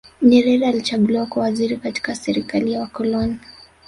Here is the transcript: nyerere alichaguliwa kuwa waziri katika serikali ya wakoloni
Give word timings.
nyerere 0.21 0.67
alichaguliwa 0.67 1.25
kuwa 1.25 1.45
waziri 1.45 1.77
katika 1.77 2.15
serikali 2.15 2.71
ya 2.73 2.81
wakoloni 2.81 3.39